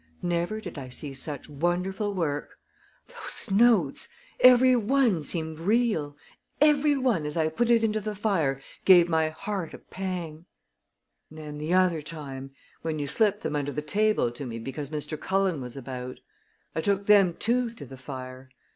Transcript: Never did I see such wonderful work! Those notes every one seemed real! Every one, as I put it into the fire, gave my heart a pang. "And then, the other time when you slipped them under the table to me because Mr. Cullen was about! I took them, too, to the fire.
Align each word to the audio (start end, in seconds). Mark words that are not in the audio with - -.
Never 0.23 0.59
did 0.59 0.79
I 0.79 0.89
see 0.89 1.13
such 1.13 1.47
wonderful 1.47 2.11
work! 2.15 2.57
Those 3.07 3.51
notes 3.51 4.09
every 4.39 4.75
one 4.75 5.21
seemed 5.21 5.59
real! 5.59 6.17
Every 6.59 6.97
one, 6.97 7.23
as 7.23 7.37
I 7.37 7.49
put 7.49 7.69
it 7.69 7.83
into 7.83 8.01
the 8.01 8.15
fire, 8.15 8.59
gave 8.83 9.07
my 9.07 9.29
heart 9.29 9.75
a 9.75 9.77
pang. 9.77 10.45
"And 11.29 11.37
then, 11.37 11.57
the 11.59 11.75
other 11.75 12.01
time 12.01 12.49
when 12.81 12.97
you 12.97 13.05
slipped 13.05 13.41
them 13.43 13.55
under 13.55 13.71
the 13.71 13.83
table 13.83 14.31
to 14.31 14.47
me 14.47 14.57
because 14.57 14.89
Mr. 14.89 15.19
Cullen 15.19 15.61
was 15.61 15.77
about! 15.77 16.19
I 16.75 16.81
took 16.81 17.05
them, 17.05 17.35
too, 17.35 17.69
to 17.69 17.85
the 17.85 17.95
fire. 17.95 18.49